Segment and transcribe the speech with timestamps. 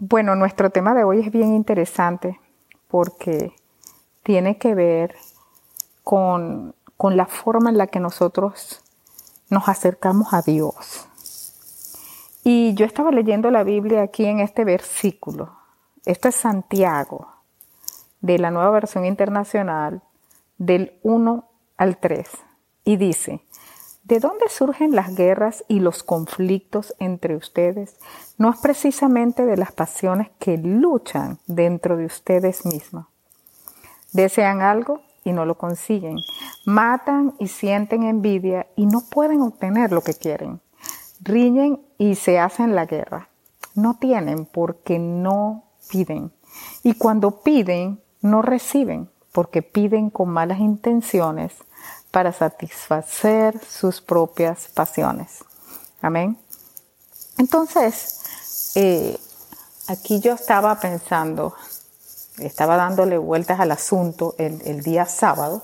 [0.00, 2.38] Bueno, nuestro tema de hoy es bien interesante
[2.86, 3.52] porque
[4.22, 5.16] tiene que ver
[6.04, 8.80] con, con la forma en la que nosotros
[9.50, 11.08] nos acercamos a Dios.
[12.44, 15.58] Y yo estaba leyendo la Biblia aquí en este versículo.
[16.04, 17.26] Esto es Santiago,
[18.20, 20.02] de la nueva versión internacional,
[20.58, 21.44] del 1
[21.76, 22.28] al 3.
[22.84, 23.42] Y dice,
[24.08, 27.96] ¿de dónde surgen las guerras y los conflictos entre ustedes?
[28.38, 33.06] No es precisamente de las pasiones que luchan dentro de ustedes mismos.
[34.12, 36.16] Desean algo y no lo consiguen.
[36.64, 40.60] Matan y sienten envidia y no pueden obtener lo que quieren.
[41.20, 43.28] Riñen y se hacen la guerra.
[43.74, 46.32] No tienen porque no piden.
[46.82, 51.52] Y cuando piden, no reciben porque piden con malas intenciones
[52.18, 55.44] para satisfacer sus propias pasiones.
[56.02, 56.36] Amén.
[57.38, 59.16] Entonces, eh,
[59.86, 61.54] aquí yo estaba pensando,
[62.38, 65.62] estaba dándole vueltas al asunto el, día sábado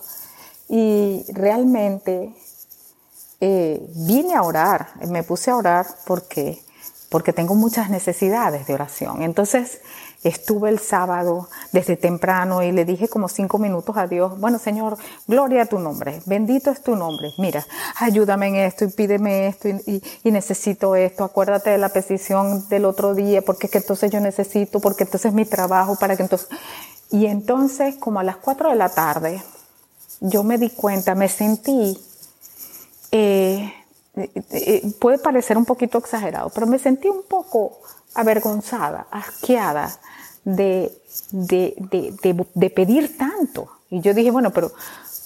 [0.68, 2.36] y realmente
[3.40, 6.64] eh, vine a orar, me puse a orar porque,
[7.08, 9.22] porque tengo muchas necesidades de oración.
[9.22, 9.80] Entonces,
[10.24, 14.96] Estuve el sábado desde temprano y le dije como cinco minutos a Dios, bueno Señor,
[15.26, 19.68] gloria a tu nombre, bendito es tu nombre, mira, ayúdame en esto y pídeme esto
[19.68, 24.18] y, necesito esto, acuérdate de la petición del otro día, porque es que entonces yo
[24.18, 26.48] necesito, porque entonces es mi trabajo, para que entonces...
[27.10, 29.42] Y entonces como a las cuatro de la tarde,
[30.20, 31.98] yo me di cuenta, me sentí,
[33.12, 33.72] eh,
[34.16, 37.78] eh, eh, puede parecer un poquito exagerado, pero me sentí un poco
[38.14, 39.98] avergonzada, asqueada
[40.44, 40.92] de,
[41.30, 43.68] de, pedir tanto.
[43.90, 44.72] Y yo dije, bueno, pero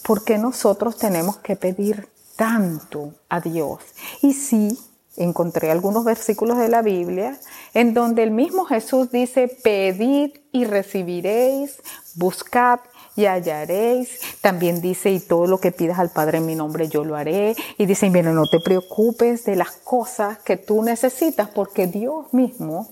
[0.03, 3.81] ¿por qué nosotros tenemos que pedir tanto a Dios?
[4.23, 4.79] Y sí,
[5.17, 7.39] encontré algunos versículos de la Biblia
[7.75, 11.83] en donde el mismo Jesús dice, pedid y recibiréis,
[12.15, 12.81] buscad
[13.19, 14.21] y hallaréis.
[14.41, 17.57] También dice, y todo lo que pidas al Padre en mi nombre yo lo haré.
[17.77, 22.89] Y dice, mira, no te preocupes de las cosas que tú necesitas porque Dios mismo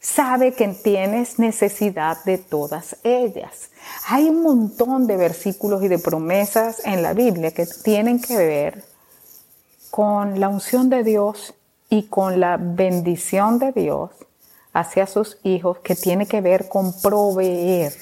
[0.00, 3.70] sabe que tienes necesidad de todas ellas.
[4.06, 8.84] Hay un montón de versículos y de promesas en la Biblia que tienen que ver
[9.90, 11.54] con la unción de Dios
[11.88, 14.10] y con la bendición de Dios
[14.74, 17.94] hacia sus hijos que tiene que ver con proveer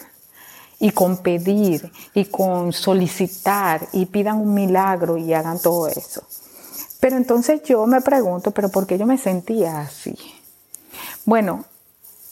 [0.79, 6.23] y con pedir y con solicitar y pidan un milagro y hagan todo eso.
[7.01, 10.17] Pero entonces yo me pregunto, ¿pero por qué yo me sentía así?
[11.25, 11.65] Bueno,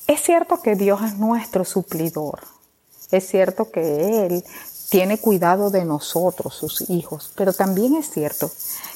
[0.07, 2.41] es cierto que Dios es nuestro suplidor.
[3.11, 4.45] Es cierto que Él
[4.91, 8.51] tiene cuidado de nosotros, sus hijos, pero también es cierto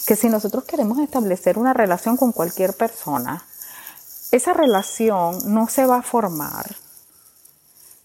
[0.07, 3.45] que si nosotros queremos establecer una relación con cualquier persona,
[4.31, 6.77] esa relación no se va a formar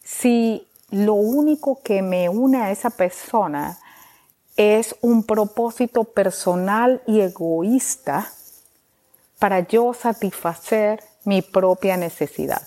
[0.03, 3.79] si lo único que me une a esa persona
[4.55, 8.31] es un propósito personal y egoísta
[9.39, 12.61] para yo satisfacer mi propia necesidad.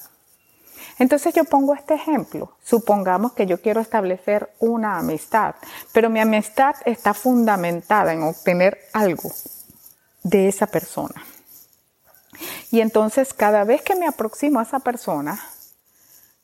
[0.99, 2.57] Entonces yo pongo este ejemplo.
[2.65, 5.55] Supongamos que yo quiero establecer una amistad,
[5.93, 9.31] pero mi amistad está fundamentada en obtener algo
[10.25, 11.25] de esa persona.
[12.73, 15.41] Y entonces cada vez que me aproximo a esa persona,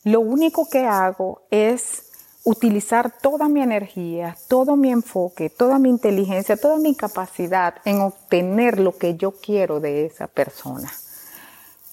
[0.04, 2.04] lo único que hago es
[2.44, 8.80] utilizar toda mi energía, todo mi enfoque, toda mi inteligencia, toda mi capacidad en obtener
[8.80, 10.92] lo que yo quiero de esa persona.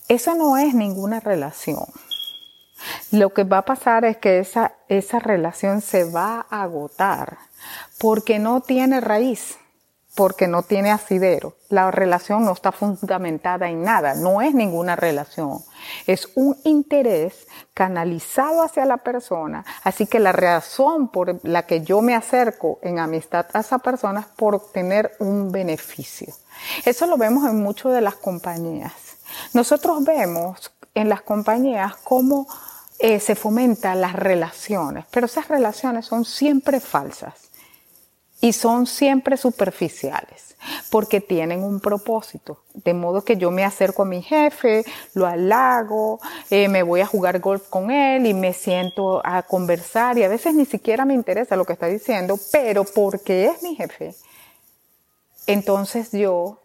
[0.07, 1.85] Eso no es ninguna relación.
[3.11, 7.37] Lo que va a pasar es que esa, esa relación se va a agotar
[7.99, 9.57] porque no tiene raíz,
[10.15, 11.55] porque no tiene asidero.
[11.69, 15.59] La relación no está fundamentada en nada, no es ninguna relación.
[16.07, 19.63] Es un interés canalizado hacia la persona.
[19.83, 24.21] Así que la razón por la que yo me acerco en amistad a esa persona
[24.21, 26.33] es por obtener un beneficio.
[26.85, 28.93] Eso lo vemos en muchas de las compañías.
[29.53, 32.47] Nosotros vemos en las compañías cómo
[32.97, 37.48] eh, se fomentan las relaciones, pero esas relaciones son siempre falsas
[38.41, 40.49] y son siempre superficiales
[40.89, 42.63] porque tienen un propósito.
[42.73, 44.83] De modo que yo me acerco a mi jefe,
[45.13, 46.19] lo halago,
[46.49, 50.27] eh, me voy a jugar golf con él y me siento a conversar y a
[50.27, 54.15] veces ni siquiera me interesa lo que está diciendo, pero porque es mi jefe,
[55.47, 56.59] entonces yo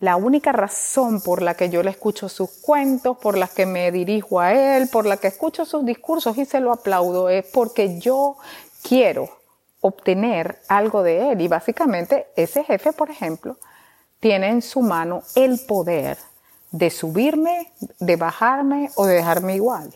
[0.00, 3.90] la única razón por la que yo le escucho sus cuentos, por la que me
[3.90, 7.98] dirijo a él, por la que escucho sus discursos y se lo aplaudo es porque
[7.98, 8.36] yo
[8.82, 9.37] quiero
[9.80, 11.40] obtener algo de él.
[11.40, 13.56] Y básicamente ese jefe, por ejemplo,
[14.20, 16.18] tiene en su mano el poder
[16.70, 19.94] de subirme, de bajarme o de dejarme igual.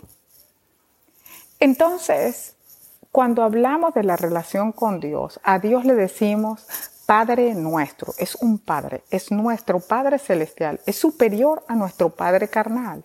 [1.58, 2.54] Entonces,
[3.10, 6.66] cuando hablamos de la relación con Dios, a Dios le decimos
[7.04, 13.04] Padre nuestro, es un Padre, es nuestro Padre celestial, es superior a nuestro Padre carnal.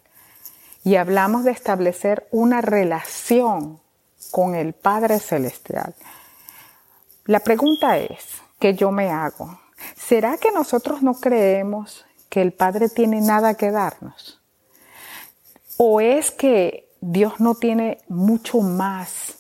[0.83, 3.81] Y hablamos de establecer una relación
[4.31, 5.94] con el Padre celestial.
[7.27, 9.59] La pregunta es, que yo me hago,
[9.95, 14.41] ¿será que nosotros no creemos que el Padre tiene nada que darnos?
[15.77, 19.35] ¿O es que Dios no tiene mucho más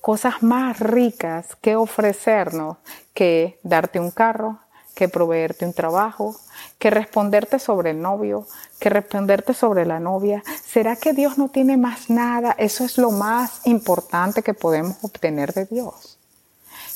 [0.00, 2.78] cosas más ricas que ofrecernos
[3.14, 4.58] que darte un carro,
[4.94, 6.36] que proveerte un trabajo,
[6.78, 8.46] que responderte sobre el novio,
[8.78, 10.42] que responderte sobre la novia.
[10.64, 12.54] ¿Será que Dios no tiene más nada?
[12.58, 16.09] Eso es lo más importante que podemos obtener de Dios.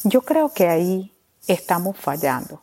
[0.05, 1.13] Yo creo que ahí
[1.47, 2.61] estamos fallando.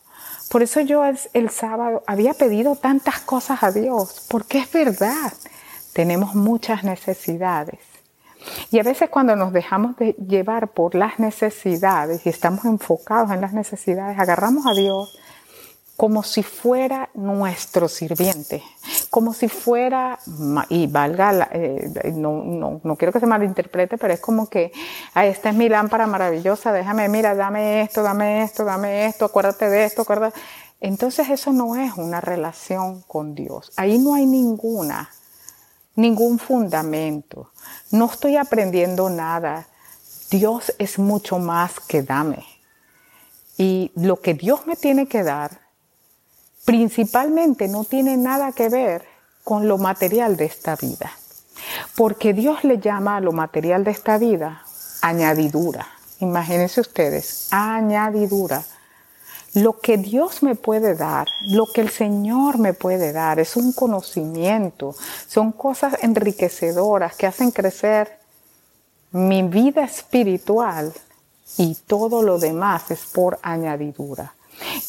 [0.50, 5.34] Por eso yo el, sábado había pedido tantas cosas a Dios, porque es verdad,
[5.94, 7.80] tenemos muchas necesidades.
[8.70, 13.42] Y a veces cuando nos dejamos de llevar por las necesidades y estamos enfocados en
[13.42, 15.18] las necesidades, agarramos a Dios
[15.96, 18.64] como si fuera nuestro sirviente,
[19.12, 20.18] como si fuera,
[20.70, 24.72] y valga, eh, no, no, no, quiero que se malinterprete, pero es como que,
[25.14, 29.70] ah, esta es mi lámpara maravillosa, déjame, mira, dame esto, dame esto, dame esto, acuérdate
[29.70, 30.40] de esto, acuérdate.
[30.80, 33.72] Entonces eso no es una relación con Dios.
[33.76, 35.10] Ahí no hay ninguna
[35.96, 37.52] ningún fundamento.
[37.92, 39.68] No estoy aprendiendo nada.
[40.30, 42.46] Dios es mucho más que dame.
[43.58, 45.60] Y lo que Dios me tiene que dar,
[46.66, 49.04] principalmente no tiene nada que ver
[49.44, 51.12] con lo material de esta vida.
[51.96, 54.64] Porque Dios le llama a lo material de esta vida
[55.02, 55.88] añadidura.
[56.20, 58.64] Imagínense ustedes, añadidura.
[59.54, 63.74] Lo que Dios me puede dar, lo que el Señor me puede dar, es un
[63.74, 64.96] conocimiento,
[65.28, 68.18] son cosas enriquecedoras que hacen crecer
[69.12, 70.94] mi vida espiritual
[71.58, 74.34] y todo lo demás es por añadidura.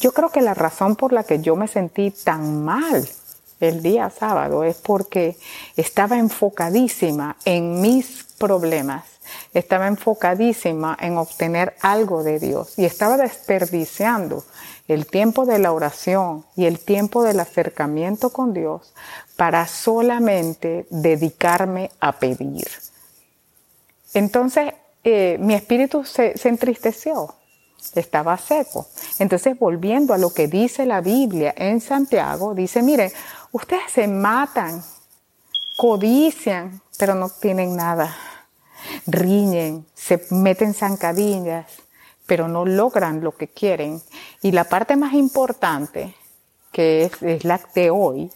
[0.01, 3.09] Yo creo que la razón por la que yo me sentí tan mal
[3.61, 5.37] el día sábado es porque
[5.77, 9.13] estaba enfocadísima en mis problemas
[9.55, 14.45] estaba enfocadísima en obtener algo de Dios y estaba desperdiciando
[14.89, 18.93] el tiempo de la oración y el tiempo del acercamiento con Dios
[19.37, 22.69] para solamente dedicarme a pedir.
[24.15, 24.75] Entonces
[25.05, 27.35] eh, mi espíritu se, se entristeció,
[27.95, 28.87] estaba seco.
[29.19, 33.13] Entonces volviendo a lo que dice la Biblia en Santiago, dice, miren,
[33.53, 34.83] ustedes se matan,
[35.77, 38.15] codician, pero no tienen nada
[39.07, 41.67] riñen, se meten zancadillas,
[42.27, 44.01] pero no logran lo que quieren.
[44.43, 46.15] Y la parte más importante,
[46.73, 48.31] que es, la de hoy,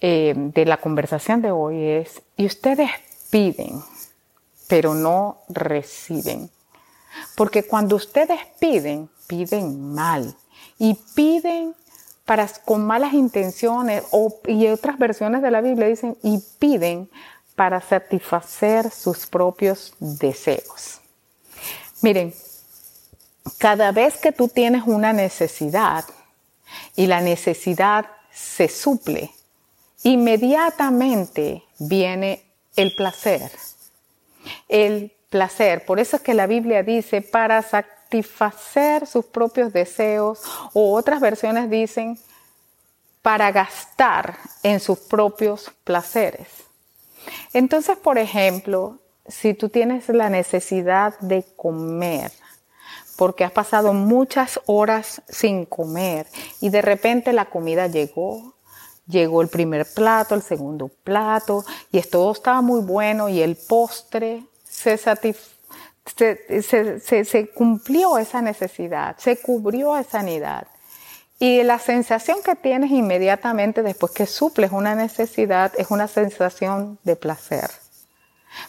[0.00, 2.90] eh, de la conversación de hoy, es, y ustedes
[3.30, 3.82] piden,
[4.68, 6.50] pero no reciben.
[7.34, 10.34] Porque cuando ustedes piden, piden mal.
[10.78, 11.74] Y piden
[12.24, 14.04] para, con malas intenciones,
[14.46, 17.10] y otras versiones de la Biblia dicen, y piden
[17.56, 21.00] para satisfacer sus propios deseos.
[22.02, 22.32] Miren,
[23.58, 26.04] cada vez que tú tienes una necesidad
[26.96, 29.30] y la necesidad se suple,
[30.02, 32.44] inmediatamente viene
[32.76, 33.50] el placer.
[34.68, 40.42] El placer, por eso es que la Biblia dice para satisfacer sus propios deseos
[40.74, 42.18] o otras versiones dicen
[43.22, 46.48] para gastar en sus propios placeres.
[47.52, 52.32] Entonces, por ejemplo, si tú tienes la necesidad de comer,
[53.16, 56.26] porque has pasado muchas horas sin comer
[56.60, 58.54] y de repente la comida llegó,
[59.06, 64.46] llegó el primer plato, el segundo plato y todo estaba muy bueno y el postre
[64.80, 64.98] se,
[67.24, 70.66] se, cumplió esa necesidad, se cubrió esa necesidad.
[71.38, 77.16] Y la sensación que tienes inmediatamente después que suples una necesidad es una sensación de
[77.16, 77.70] placer.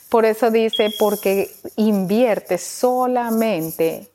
[0.07, 4.09] Por eso dice, porque inviertes solamente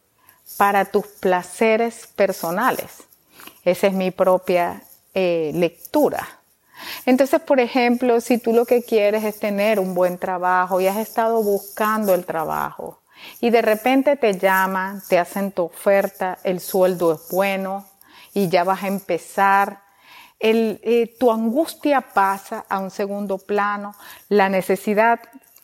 [0.57, 3.03] para tus placeres personales.
[3.63, 6.27] Esa es mi propia eh, lectura.
[7.05, 10.99] Entonces, por ejemplo, si tú lo que quieres es tener un buen trabajo y has
[10.99, 13.03] estado buscando el trabajo
[13.41, 17.87] y de repente te llaman, te hacen tu oferta, el sueldo es bueno,
[18.35, 19.83] y ya vas a empezar.
[20.39, 23.95] Eh, tu angustia pasa a un segundo plano,
[24.29, 25.21] la necesidad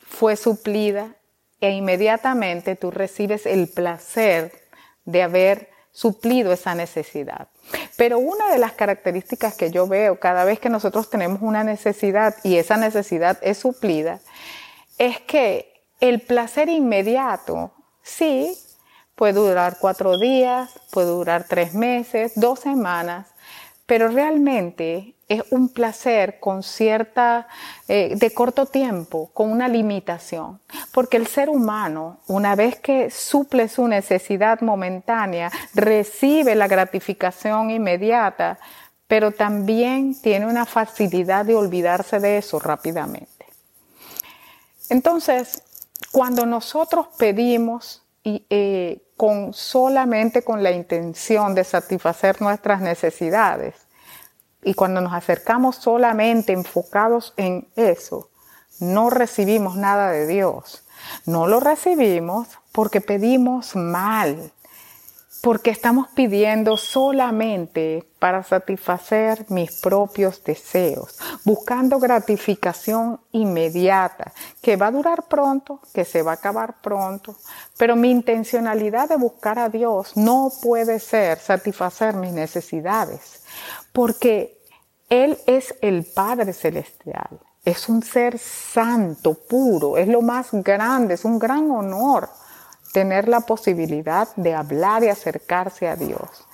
[0.07, 1.15] fue suplida
[1.61, 4.51] e inmediatamente tú recibes el placer
[5.05, 7.47] de haber suplido esa necesidad.
[7.95, 12.35] Pero una de las características que yo veo cada vez que nosotros tenemos una necesidad
[12.43, 14.19] y esa necesidad es suplida,
[14.97, 15.71] es que
[16.01, 17.71] el placer inmediato,
[18.01, 18.57] sí,
[19.15, 23.27] puede durar cuatro días, puede durar tres meses, dos semanas,
[23.85, 27.47] pero realmente es un placer con cierta,
[27.87, 30.59] eh, de corto tiempo, con una limitación.
[30.91, 38.59] Porque el ser humano, una vez que suple su necesidad momentánea, recibe la gratificación inmediata,
[39.07, 43.45] pero también tiene una facilidad de olvidarse de eso rápidamente.
[44.89, 45.63] Entonces,
[46.11, 53.75] cuando nosotros pedimos y, eh, con solamente con la intención de satisfacer nuestras necesidades,
[54.63, 58.29] y cuando nos acercamos solamente enfocados en eso,
[58.79, 60.83] no recibimos nada de Dios.
[61.25, 64.51] No lo recibimos porque pedimos mal,
[65.41, 74.91] porque estamos pidiendo solamente para satisfacer mis propios deseos, buscando gratificación inmediata, que va a
[74.91, 77.35] durar pronto, que se va a acabar pronto,
[77.77, 83.43] pero mi intencionalidad de buscar a Dios no puede ser satisfacer mis necesidades,
[83.93, 84.59] porque
[85.09, 91.23] Él es el Padre Celestial, es un ser santo, puro, es lo más grande, es
[91.23, 92.29] un gran honor
[92.91, 96.45] tener la posibilidad de hablar y acercarse a Dios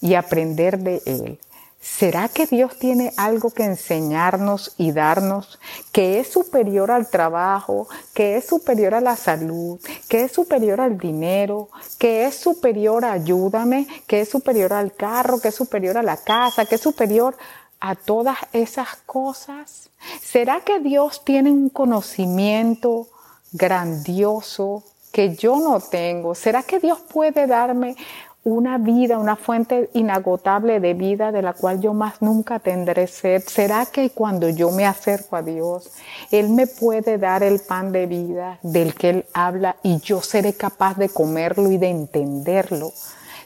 [0.00, 1.40] y aprender de Él.
[1.82, 5.58] ¿Será que Dios tiene algo que enseñarnos y darnos
[5.92, 10.98] que es superior al trabajo, que es superior a la salud, que es superior al
[10.98, 16.02] dinero, que es superior a ayúdame, que es superior al carro, que es superior a
[16.02, 17.34] la casa, que es superior
[17.80, 19.88] a todas esas cosas?
[20.22, 23.08] ¿Será que Dios tiene un conocimiento
[23.52, 26.34] grandioso que yo no tengo?
[26.34, 27.96] ¿Será que Dios puede darme
[28.42, 33.42] una vida, una fuente inagotable de vida de la cual yo más nunca tendré sed?
[33.46, 35.90] ¿Será que cuando yo me acerco a Dios,
[36.30, 40.54] Él me puede dar el pan de vida del que Él habla y yo seré
[40.54, 42.92] capaz de comerlo y de entenderlo?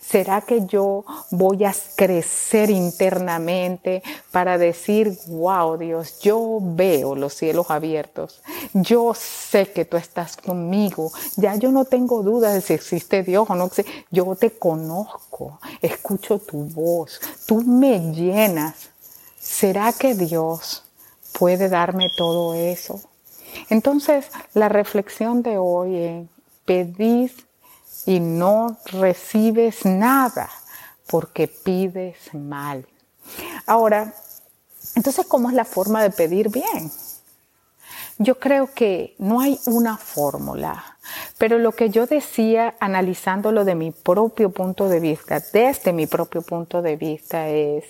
[0.06, 7.70] ¿Será que yo voy a crecer internamente para decir, wow Dios, yo veo los cielos
[7.70, 8.42] abiertos,
[8.74, 13.48] yo sé que tú estás conmigo, ya yo no tengo duda de si existe Dios
[13.48, 13.70] o no,
[14.10, 18.90] yo te conozco, escucho tu voz, tú me llenas.
[19.40, 20.84] ¿Será que Dios
[21.38, 23.00] puede darme todo eso?
[23.68, 26.26] Entonces, la reflexión de hoy es,
[26.64, 27.30] pedid
[28.06, 30.50] y no recibes nada
[31.06, 32.86] porque pides mal.
[33.66, 34.14] Ahora,
[34.94, 36.90] entonces, ¿cómo es la forma de pedir bien?
[38.18, 40.98] Yo creo que no hay una fórmula,
[41.36, 46.42] pero lo que yo decía analizándolo de mi propio punto de vista, desde mi propio
[46.42, 47.84] punto de vista es,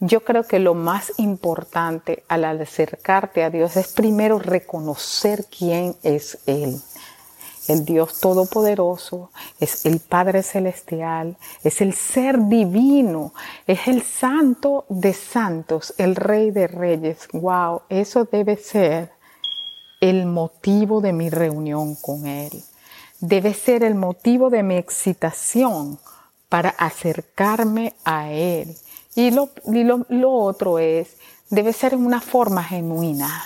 [0.00, 6.38] yo creo que lo más importante al acercarte a Dios es primero reconocer quién es
[6.46, 6.80] Él
[7.68, 13.32] el Dios Todopoderoso, es el Padre Celestial, es el Ser Divino,
[13.66, 17.28] es el Santo de Santos, el Rey de Reyes.
[17.32, 17.82] ¡Wow!
[17.88, 19.12] Eso debe ser
[20.00, 22.62] el motivo de mi reunión con Él.
[23.20, 25.98] Debe ser el motivo de mi excitación
[26.48, 28.74] para acercarme a Él.
[29.14, 29.50] Y lo,
[30.08, 31.16] lo otro es,
[31.50, 33.44] debe ser en una forma genuina,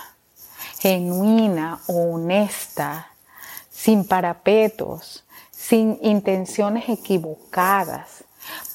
[0.78, 3.13] genuina, honesta,
[3.84, 8.24] sin parapetos, sin intenciones equivocadas,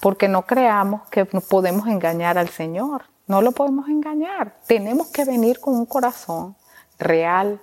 [0.02, 3.06] porque no creamos que podemos engañar al Señor.
[3.26, 4.60] No lo podemos engañar.
[4.68, 6.56] Tenemos que venir con un corazón
[7.00, 7.60] real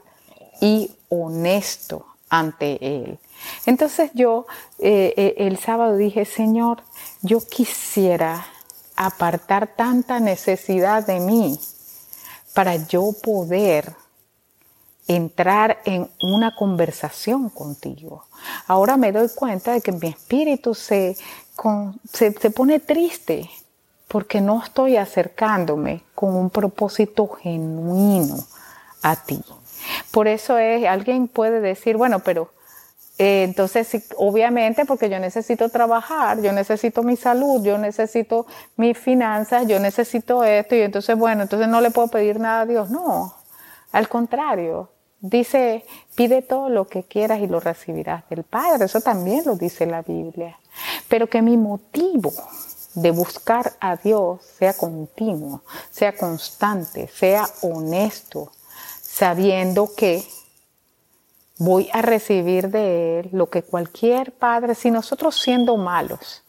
[0.61, 3.21] y honesto ante Él.
[3.65, 4.47] Entonces yo
[4.81, 6.83] eh, eh, el sábado dije, Señor,
[7.23, 8.45] yo quisiera
[8.97, 11.61] apartar tanta necesidad de mí
[12.55, 13.95] para yo poder
[15.09, 18.25] entrar en una conversación contigo.
[18.67, 21.17] Ahora me doy cuenta de que mi espíritu se,
[22.13, 23.49] se, se pone triste
[24.09, 28.37] porque no estoy acercándome con un propósito genuino
[29.03, 29.43] a ti.
[30.11, 32.51] Por eso es, alguien puede decir, bueno, pero
[33.19, 38.47] eh, entonces, obviamente, porque yo necesito trabajar, yo necesito mi salud, yo necesito
[38.77, 42.67] mis finanzas, yo necesito esto, y entonces, bueno, entonces no le puedo pedir nada a
[42.67, 42.91] Dios.
[42.91, 43.35] No,
[43.93, 48.85] al contrario, Dice, pide todo lo que quieras y lo recibirás del Padre.
[48.85, 50.59] Eso también lo dice la Biblia.
[51.09, 52.33] Pero que mi motivo
[52.95, 58.53] de buscar a Dios sea continuo, sea constante, sea honesto,
[59.03, 60.27] sabiendo que
[61.59, 66.43] voy a recibir de Él lo que cualquier padre, si nosotros siendo malos,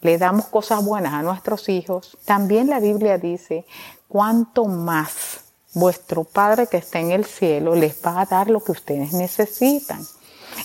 [0.00, 3.64] le damos cosas buenas a nuestros hijos, también la Biblia dice,
[4.08, 5.43] cuánto más
[5.74, 10.04] vuestro Padre que está en el cielo les va a dar lo que ustedes necesitan.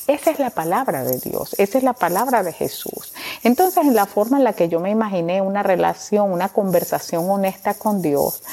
[0.07, 3.13] Esa es la palabra de Dios, esa es la palabra de Jesús.
[3.43, 7.73] Entonces, en la forma en la que yo me imaginé una relación, una conversación honesta
[7.73, 8.43] con Dios,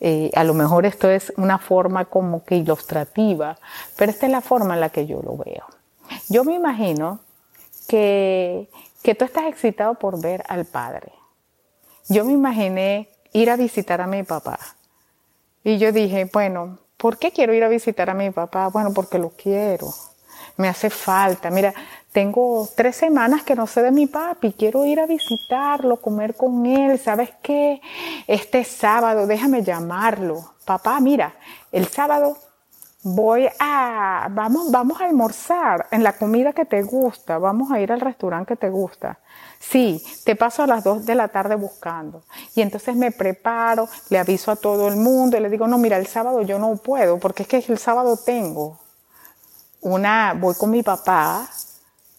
[0.00, 3.58] eh, a lo mejor esto es una forma como que ilustrativa,
[3.96, 5.64] pero esta es la forma en la que yo lo veo.
[6.28, 7.20] Yo me imagino
[7.86, 8.68] que,
[9.02, 11.12] que tú estás excitado por ver al Padre.
[12.08, 14.58] Yo me imaginé ir a visitar a mi papá.
[15.64, 18.68] Y yo dije, bueno, ¿por qué quiero ir a visitar a mi papá?
[18.68, 19.88] Bueno, porque lo quiero
[20.56, 21.50] me hace falta.
[21.50, 21.72] Mira,
[22.12, 26.66] tengo tres semanas que no sé de mi papi, quiero ir a visitarlo, comer con
[26.66, 27.80] él, ¿sabes qué?
[28.26, 30.54] Este sábado, déjame llamarlo.
[30.64, 31.34] Papá, mira,
[31.70, 32.36] el sábado
[33.02, 37.90] voy a, vamos, vamos a almorzar en la comida que te gusta, vamos a ir
[37.92, 39.18] al restaurante que te gusta.
[39.58, 42.22] Sí, te paso a las dos de la tarde buscando.
[42.54, 45.96] Y entonces me preparo, le aviso a todo el mundo y le digo, no, mira,
[45.96, 48.78] el sábado yo no puedo, porque es que el sábado tengo
[49.80, 51.48] una, voy con mi papá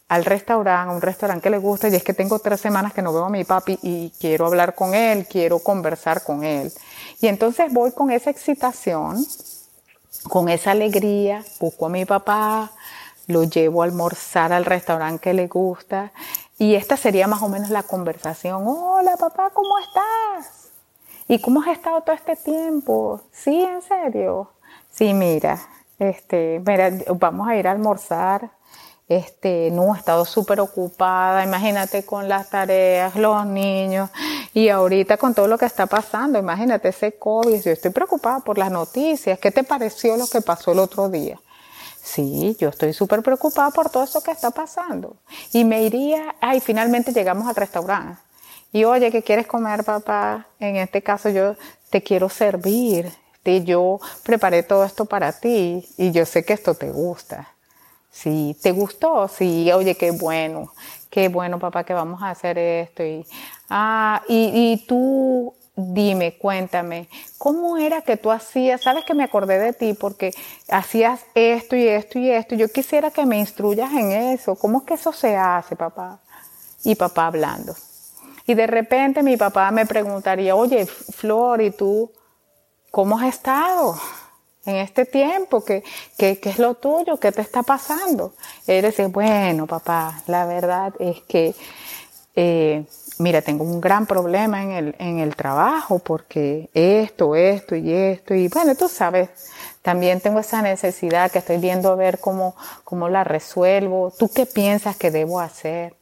[0.09, 3.01] al restaurante, a un restaurante que le gusta, y es que tengo tres semanas que
[3.01, 6.71] no veo a mi papi y quiero hablar con él, quiero conversar con él.
[7.19, 9.25] Y entonces voy con esa excitación,
[10.29, 12.71] con esa alegría, busco a mi papá,
[13.27, 16.11] lo llevo a almorzar al restaurante que le gusta,
[16.57, 18.63] y esta sería más o menos la conversación.
[18.65, 20.69] Hola papá, ¿cómo estás?
[21.27, 23.21] ¿Y cómo has estado todo este tiempo?
[23.31, 24.51] Sí, en serio.
[24.91, 25.59] Sí, mira,
[25.97, 28.51] este, mira, vamos a ir a almorzar.
[29.17, 34.09] Este, no, he estado súper ocupada, imagínate con las tareas, los niños,
[34.53, 38.57] y ahorita con todo lo que está pasando, imagínate ese COVID, yo estoy preocupada por
[38.57, 41.39] las noticias, ¿qué te pareció lo que pasó el otro día?
[42.01, 45.15] Sí, yo estoy súper preocupada por todo eso que está pasando.
[45.53, 48.21] Y me iría, ay, finalmente llegamos al restaurante.
[48.73, 50.47] Y oye, ¿qué quieres comer, papá?
[50.59, 51.55] En este caso yo
[51.89, 53.09] te quiero servir
[53.63, 57.52] yo preparé todo esto para ti y yo sé que esto te gusta.
[58.13, 60.71] Si te gustó, sí, oye, qué bueno,
[61.09, 63.03] qué bueno, papá, que vamos a hacer esto.
[63.03, 63.25] Y,
[63.71, 68.83] ah, y, y tú dime, cuéntame, ¿cómo era que tú hacías?
[68.83, 70.31] Sabes que me acordé de ti porque
[70.69, 72.53] hacías esto y esto y esto.
[72.53, 74.55] Yo quisiera que me instruyas en eso.
[74.55, 76.19] ¿Cómo es que eso se hace, papá?
[76.83, 77.75] Y papá hablando.
[78.45, 82.11] Y de repente mi papá me preguntaría, oye, Flor, ¿y tú?
[82.91, 83.95] ¿Cómo has estado
[84.65, 85.63] en este tiempo?
[85.63, 85.83] ¿Qué,
[86.17, 87.17] qué, qué es lo tuyo?
[87.17, 88.33] ¿Qué te está pasando?
[88.67, 91.55] Él dice, bueno, papá, la verdad es que,
[92.35, 92.85] eh,
[93.19, 98.33] mira, tengo un gran problema en el, en el trabajo porque esto, esto y esto,
[98.33, 99.29] y bueno, tú sabes,
[99.81, 104.13] también tengo esa necesidad que estoy viendo a ver cómo, cómo la resuelvo.
[104.17, 105.95] ¿Tú qué piensas que debo hacer?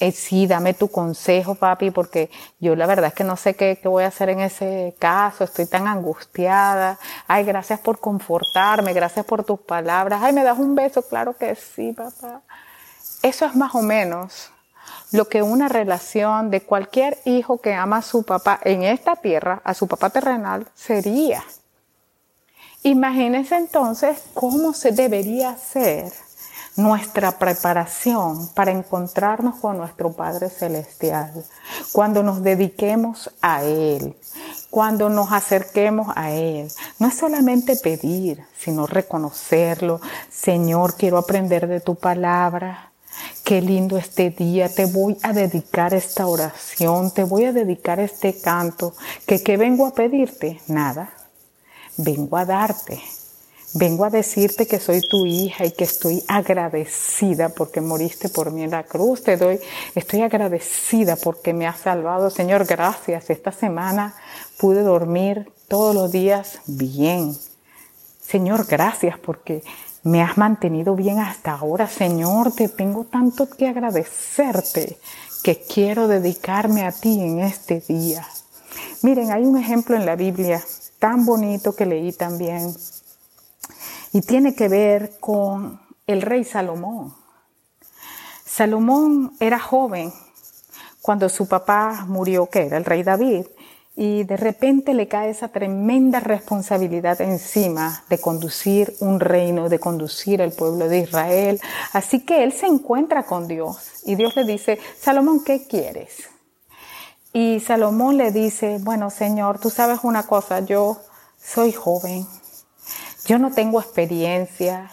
[0.00, 2.30] Eh, sí, dame tu consejo, papi, porque
[2.60, 5.42] yo la verdad es que no sé qué, qué, voy a hacer en ese caso,
[5.42, 6.98] estoy tan angustiada.
[7.26, 10.22] Ay, gracias por confortarme, gracias por tus palabras.
[10.22, 11.02] Ay, ¿me das un beso?
[11.02, 12.42] Claro que sí, papá.
[13.22, 14.52] Eso es más o menos
[15.10, 19.60] lo que una relación de cualquier hijo que ama a su papá en esta tierra,
[19.64, 21.42] a su papá terrenal, sería.
[22.84, 26.12] Imagínense entonces cómo se debería hacer
[26.78, 31.44] nuestra preparación para encontrarnos con nuestro Padre Celestial,
[31.92, 34.16] cuando nos dediquemos a Él,
[34.70, 36.70] cuando nos acerquemos a Él.
[37.00, 40.00] No es solamente pedir, sino reconocerlo.
[40.30, 42.92] Señor, quiero aprender de tu palabra.
[43.42, 48.40] Qué lindo este día, te voy a dedicar esta oración, te voy a dedicar este
[48.40, 48.94] canto,
[49.26, 51.10] qué vengo a pedirte, nada,
[51.96, 53.02] vengo a darte
[53.74, 58.62] Vengo a decirte que soy tu hija y que estoy agradecida porque moriste por mí
[58.62, 59.22] en la cruz.
[59.22, 59.60] Te doy,
[59.94, 62.30] estoy agradecida porque me has salvado.
[62.30, 63.28] Señor, gracias.
[63.28, 64.14] Esta semana
[64.58, 67.36] pude dormir todos los días bien.
[68.22, 69.62] Señor, gracias porque
[70.02, 71.88] me has mantenido bien hasta ahora.
[71.88, 74.98] Señor, te tengo tanto que agradecerte
[75.42, 78.26] que quiero dedicarme a ti en este día.
[79.02, 80.62] Miren, hay un ejemplo en la Biblia
[80.98, 82.74] tan bonito que leí también
[84.12, 87.14] y tiene que ver con el rey Salomón.
[88.44, 90.12] Salomón era joven
[91.02, 93.46] cuando su papá murió, que era el rey David,
[94.00, 100.40] y de repente le cae esa tremenda responsabilidad encima de conducir un reino, de conducir
[100.40, 101.60] el pueblo de Israel.
[101.92, 106.28] Así que él se encuentra con Dios y Dios le dice, Salomón, ¿qué quieres?
[107.32, 110.98] Y Salomón le dice, bueno, Señor, tú sabes una cosa, yo
[111.36, 112.24] soy joven,
[113.28, 114.90] yo no tengo experiencia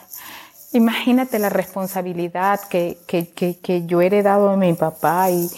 [0.75, 5.49] Imagínate la responsabilidad que, que, que, que yo he heredado de mi papá y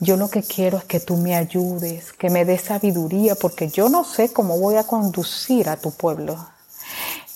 [0.00, 3.88] yo lo que quiero es que tú me ayudes, que me des sabiduría, porque yo
[3.88, 6.36] no sé cómo voy a conducir a tu pueblo.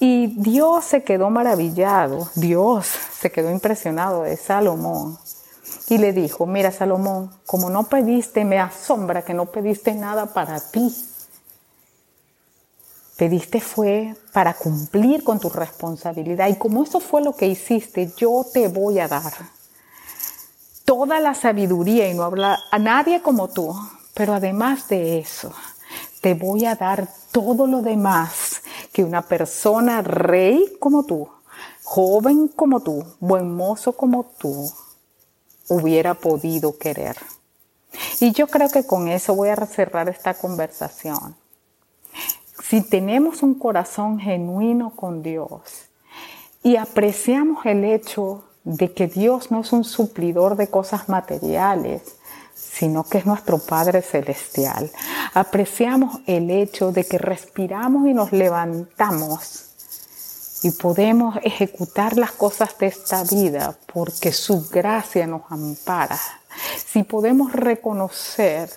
[0.00, 2.88] Y Dios se quedó maravillado, Dios
[3.20, 5.16] se quedó impresionado de Salomón
[5.88, 10.59] y le dijo, mira Salomón, como no pediste, me asombra que no pediste nada para
[10.59, 10.92] ti.
[13.21, 18.47] Pediste fue para cumplir con tu responsabilidad y como eso fue lo que hiciste, yo
[18.51, 19.35] te voy a dar
[20.87, 23.79] toda la sabiduría y no habla a nadie como tú,
[24.15, 25.53] pero además de eso,
[26.23, 31.29] te voy a dar todo lo demás que una persona rey como tú,
[31.85, 34.73] joven como tú, buen mozo como tú,
[35.69, 37.19] hubiera podido querer.
[38.19, 41.37] Y yo creo que con eso voy a cerrar esta conversación.
[42.62, 45.62] Si tenemos un corazón genuino con Dios
[46.62, 52.03] y apreciamos el hecho de que Dios no es un suplidor de cosas materiales,
[52.55, 54.90] sino que es nuestro Padre Celestial.
[55.35, 59.66] Apreciamos el hecho de que respiramos y nos levantamos
[60.62, 66.18] y podemos ejecutar las cosas de esta vida porque su gracia nos ampara.
[66.87, 68.70] Si podemos reconocer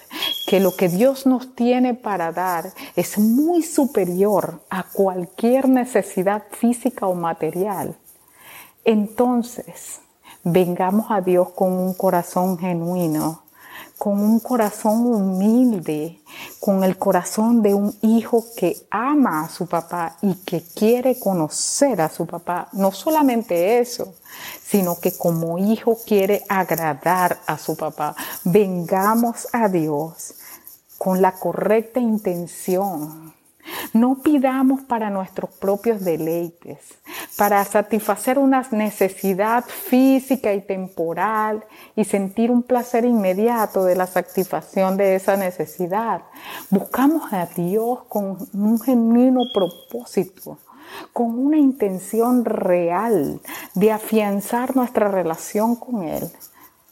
[0.48, 7.08] que lo que Dios nos tiene para dar es muy superior a cualquier necesidad física
[7.08, 7.98] o material,
[8.86, 10.02] entonces,
[10.43, 13.43] vengamos a Dios con un corazón genuino,
[13.98, 16.20] con un corazón humilde,
[16.60, 22.02] con el corazón de un hijo que ama a su papá y que quiere conocer
[22.02, 22.70] a su papá.
[22.74, 24.16] No solamente eso,
[24.64, 28.16] sino que como hijo quiere agradar a su papá.
[28.44, 30.36] Vengamos a Dios
[30.98, 33.34] con la correcta intención
[33.94, 36.80] no pidamos para nuestros propios deleites,
[37.38, 41.63] para satisfacer una necesidad física y temporal
[41.96, 46.22] y sentir un placer inmediato de la satisfacción de esa necesidad.
[46.69, 50.60] Buscamos a Dios con un genuino propósito,
[51.12, 53.41] con una intención real
[53.74, 56.30] de afianzar nuestra relación con Él,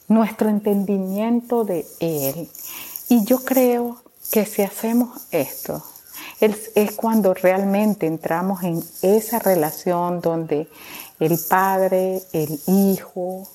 [0.08, 2.48] nuestro entendimiento de Él.
[3.08, 3.98] Y yo creo
[4.32, 5.84] que si hacemos esto,
[6.46, 10.68] es, cuando realmente entramos en esa relación donde
[11.20, 13.48] el padre, el hijo,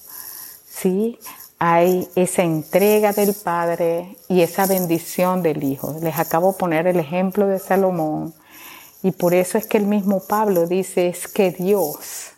[0.69, 1.19] ¿sí?
[1.59, 5.97] Hay esa entrega del padre y esa bendición del hijo.
[6.01, 8.33] Les acabo de poner el ejemplo de Salomón
[9.03, 12.31] y por eso es que el mismo Pablo dice es que Dios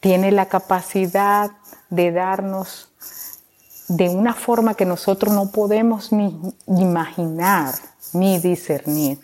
[0.00, 1.50] tiene la capacidad
[1.90, 2.90] de darnos
[3.88, 7.74] de una forma que nosotros no podemos ni imaginar
[8.12, 9.18] ni discernir.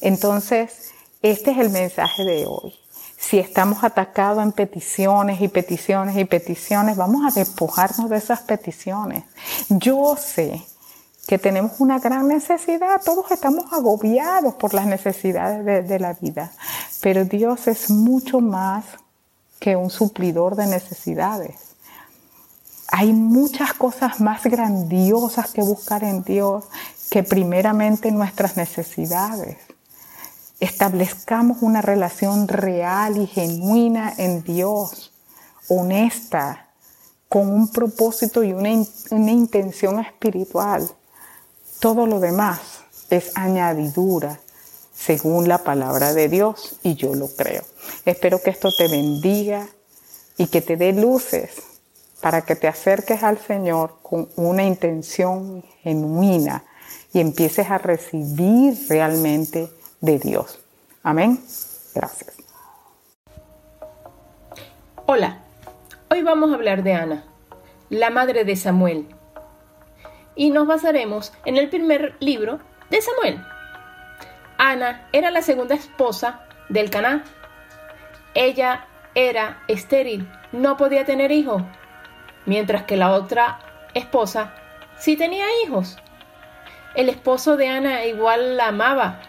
[0.00, 0.90] Entonces,
[1.22, 2.74] este es el mensaje de hoy.
[3.16, 9.22] Si estamos atacados en peticiones y peticiones y peticiones, vamos a despojarnos de esas peticiones.
[9.68, 10.60] Yo sé
[11.26, 16.52] que tenemos una gran necesidad, todos estamos agobiados por las necesidades de, la vida,
[17.00, 18.84] pero Dios es mucho más
[19.60, 21.54] que un suplidor de necesidades.
[22.88, 26.64] Hay muchas cosas más grandiosas que buscar en Dios
[27.12, 29.58] que primeramente nuestras necesidades.
[30.60, 35.12] Establezcamos una relación real y genuina en Dios,
[35.68, 36.70] honesta,
[37.28, 38.70] con un propósito y una,
[39.10, 40.88] una intención espiritual.
[41.80, 42.60] Todo lo demás
[43.10, 44.40] es añadidura
[44.94, 47.62] según la palabra de Dios y yo lo creo.
[48.06, 49.68] Espero que esto te bendiga
[50.38, 51.50] y que te dé luces
[52.22, 56.64] para que te acerques al Señor con una intención genuina
[57.12, 59.68] y empieces a recibir realmente
[60.00, 60.58] de Dios.
[61.02, 61.40] Amén.
[61.94, 62.34] Gracias.
[65.06, 65.38] Hola,
[66.10, 67.24] hoy vamos a hablar de Ana,
[67.90, 69.08] la madre de Samuel.
[70.34, 73.44] Y nos basaremos en el primer libro de Samuel.
[74.56, 77.24] Ana era la segunda esposa del Caná.
[78.34, 81.62] Ella era estéril, no podía tener hijos,
[82.46, 83.58] mientras que la otra
[83.92, 84.54] esposa
[84.96, 85.98] sí tenía hijos.
[86.94, 89.20] El esposo de Ana igual la amaba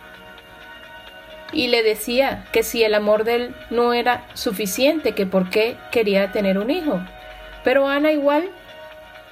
[1.53, 5.77] y le decía que si el amor de él no era suficiente, que por qué
[5.91, 6.99] quería tener un hijo.
[7.63, 8.49] Pero Ana igual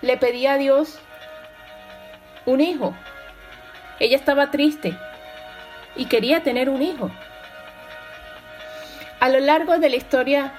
[0.01, 0.99] le pedía a Dios
[2.45, 2.95] un hijo.
[3.99, 4.95] Ella estaba triste
[5.95, 7.11] y quería tener un hijo.
[9.19, 10.53] A lo largo de la historia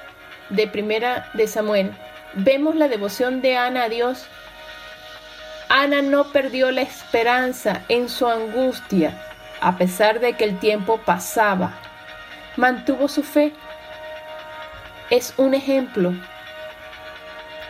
[0.50, 1.92] de Primera de Samuel,
[2.34, 4.26] vemos la devoción de Ana a Dios
[5.74, 9.18] Ana no perdió la esperanza en su angustia,
[9.62, 11.72] a pesar de que el tiempo pasaba.
[12.56, 13.54] Mantuvo su fe.
[15.08, 16.12] es un ejemplo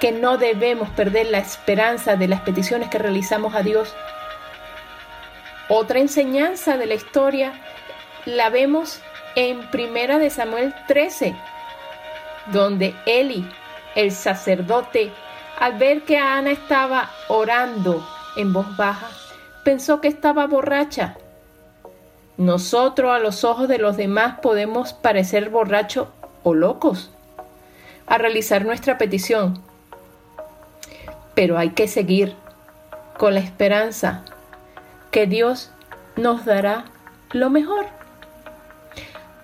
[0.00, 3.94] que no debemos perder la esperanza de las peticiones que realizamos a Dios.
[5.68, 7.52] Otra enseñanza de la historia
[8.24, 9.00] la vemos
[9.36, 11.36] en Primera de Samuel 13,
[12.46, 13.48] donde Eli,
[13.94, 15.12] el sacerdote,
[15.58, 19.08] al ver que Ana estaba orando en voz baja,
[19.64, 21.16] pensó que estaba borracha.
[22.36, 26.08] Nosotros a los ojos de los demás podemos parecer borrachos
[26.42, 27.10] o locos
[28.06, 29.62] a realizar nuestra petición,
[31.34, 32.34] pero hay que seguir
[33.18, 34.24] con la esperanza
[35.10, 35.70] que Dios
[36.16, 36.86] nos dará
[37.30, 37.86] lo mejor.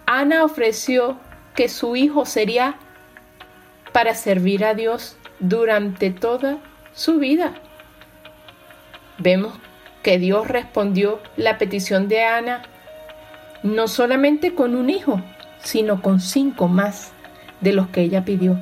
[0.07, 1.18] Ana ofreció
[1.55, 2.77] que su hijo sería
[3.92, 6.59] para servir a Dios durante toda
[6.94, 7.55] su vida.
[9.18, 9.55] Vemos
[10.03, 12.62] que Dios respondió la petición de Ana
[13.62, 15.20] no solamente con un hijo,
[15.62, 17.12] sino con cinco más
[17.61, 18.59] de los que ella pidió.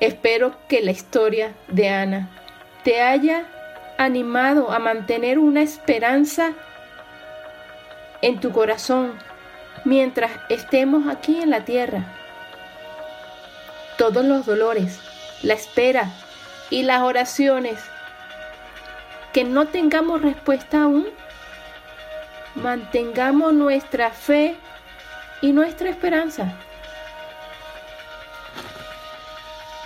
[0.00, 2.28] Espero que la historia de Ana
[2.82, 3.46] te haya
[3.98, 6.52] animado a mantener una esperanza
[8.20, 9.12] en tu corazón
[9.84, 12.21] mientras estemos aquí en la tierra.
[13.98, 14.98] Todos los dolores,
[15.42, 16.10] la espera
[16.70, 17.78] y las oraciones
[19.32, 21.06] que no tengamos respuesta aún,
[22.54, 24.56] mantengamos nuestra fe
[25.40, 26.54] y nuestra esperanza.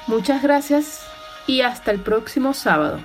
[0.06, 1.04] Muchas gracias
[1.46, 3.00] y hasta el próximo sábado.